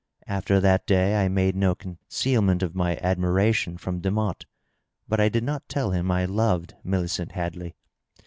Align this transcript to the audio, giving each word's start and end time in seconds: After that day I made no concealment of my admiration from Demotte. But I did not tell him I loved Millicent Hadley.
After 0.25 0.59
that 0.59 0.87
day 0.87 1.23
I 1.23 1.27
made 1.29 1.55
no 1.55 1.75
concealment 1.75 2.63
of 2.63 2.73
my 2.73 2.97
admiration 3.03 3.77
from 3.77 4.01
Demotte. 4.01 4.45
But 5.07 5.19
I 5.19 5.29
did 5.29 5.43
not 5.43 5.69
tell 5.69 5.91
him 5.91 6.09
I 6.09 6.25
loved 6.25 6.73
Millicent 6.83 7.33
Hadley. 7.33 7.75